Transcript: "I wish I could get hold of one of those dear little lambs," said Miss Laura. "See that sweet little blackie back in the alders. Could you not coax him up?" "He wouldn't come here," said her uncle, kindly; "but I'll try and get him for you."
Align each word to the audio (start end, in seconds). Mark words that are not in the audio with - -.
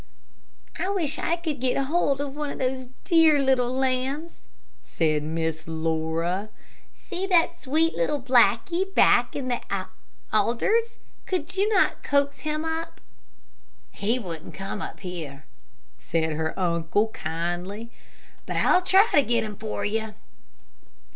"I 0.79 0.89
wish 0.89 1.19
I 1.19 1.35
could 1.35 1.59
get 1.59 1.77
hold 1.77 2.21
of 2.21 2.35
one 2.35 2.49
of 2.49 2.57
those 2.57 2.87
dear 3.03 3.37
little 3.37 3.71
lambs," 3.71 4.41
said 4.81 5.21
Miss 5.21 5.67
Laura. 5.67 6.49
"See 7.07 7.27
that 7.27 7.61
sweet 7.61 7.93
little 7.93 8.19
blackie 8.19 8.95
back 8.95 9.35
in 9.35 9.47
the 9.47 9.61
alders. 10.33 10.97
Could 11.27 11.55
you 11.55 11.69
not 11.69 12.01
coax 12.01 12.39
him 12.39 12.65
up?" 12.65 12.99
"He 13.91 14.17
wouldn't 14.17 14.55
come 14.55 14.81
here," 14.99 15.45
said 15.99 16.33
her 16.33 16.59
uncle, 16.59 17.09
kindly; 17.09 17.91
"but 18.47 18.55
I'll 18.57 18.81
try 18.81 19.07
and 19.13 19.27
get 19.27 19.43
him 19.43 19.55
for 19.55 19.85
you." 19.85 20.15